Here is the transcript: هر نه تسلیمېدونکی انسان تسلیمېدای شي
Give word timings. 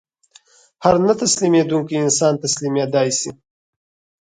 هر 0.83 0.95
نه 1.07 1.13
تسلیمېدونکی 1.21 1.95
انسان 2.05 2.33
تسلیمېدای 2.43 3.09
شي 3.19 3.31